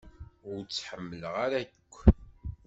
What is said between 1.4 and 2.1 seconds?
ara akk.